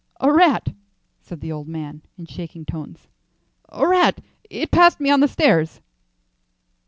"A 0.19 0.33
rat," 0.33 0.69
said 1.21 1.41
the 1.41 1.51
old 1.51 1.67
man 1.67 2.01
in 2.17 2.25
shaking 2.25 2.65
tones 2.65 3.07
"a 3.69 3.85
rat. 3.87 4.19
It 4.49 4.71
passed 4.71 4.99
me 4.99 5.11
on 5.11 5.19
the 5.19 5.27
stairs." 5.27 5.79